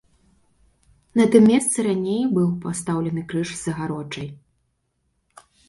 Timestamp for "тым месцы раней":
1.35-2.23